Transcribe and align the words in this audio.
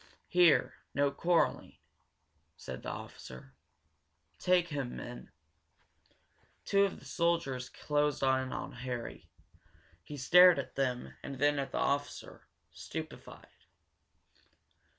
"Here, 0.29 0.77
no 0.95 1.11
quarreling!" 1.11 1.77
said 2.57 2.81
the 2.81 2.89
officer. 2.89 3.53
"Take 4.39 4.69
him, 4.69 4.95
men!" 4.95 5.31
Two 6.65 6.85
of 6.85 6.97
the 6.97 7.05
soldiers 7.05 7.69
closed 7.69 8.23
in 8.23 8.51
on 8.51 8.71
Harry. 8.71 9.29
He 10.03 10.17
stared 10.17 10.57
at 10.57 10.75
them 10.75 11.13
and 11.21 11.35
then 11.37 11.59
at 11.59 11.71
the 11.71 11.77
officer, 11.77 12.47
stupefied. 12.73 13.45